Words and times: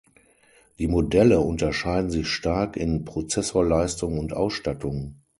Die 0.79 0.87
Modelle 0.87 1.41
unterschieden 1.41 2.09
sich 2.09 2.27
stark 2.27 2.75
in 2.75 3.05
Prozessorleistung 3.05 4.17
und 4.17 4.33
Ausstattung. 4.33 5.21